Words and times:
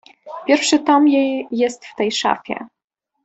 "Pierwszy 0.47 0.79
tom 0.79 1.07
jej 1.07 1.47
jest 1.51 1.85
w 1.85 1.95
tej 1.95 2.11
szafie." 2.11 2.67